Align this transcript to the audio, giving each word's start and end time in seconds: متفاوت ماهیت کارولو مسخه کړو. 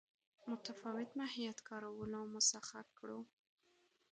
متفاوت 0.49 1.09
ماهیت 1.19 1.57
کارولو 1.69 2.19
مسخه 2.35 2.81
کړو. 2.97 3.19